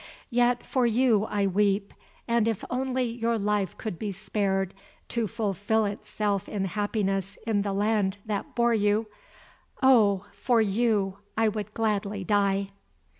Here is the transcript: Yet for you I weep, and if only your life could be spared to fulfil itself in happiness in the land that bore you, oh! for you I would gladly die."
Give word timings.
Yet 0.31 0.65
for 0.65 0.87
you 0.87 1.25
I 1.25 1.45
weep, 1.45 1.93
and 2.27 2.47
if 2.47 2.65
only 2.71 3.03
your 3.03 3.37
life 3.37 3.77
could 3.77 3.99
be 3.99 4.11
spared 4.11 4.73
to 5.09 5.27
fulfil 5.27 5.85
itself 5.85 6.49
in 6.49 6.65
happiness 6.65 7.37
in 7.45 7.61
the 7.61 7.71
land 7.71 8.17
that 8.25 8.55
bore 8.55 8.73
you, 8.73 9.05
oh! 9.83 10.25
for 10.33 10.59
you 10.59 11.19
I 11.37 11.49
would 11.49 11.75
gladly 11.75 12.23
die." 12.23 12.71